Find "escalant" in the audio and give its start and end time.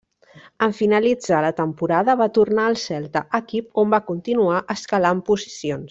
4.77-5.27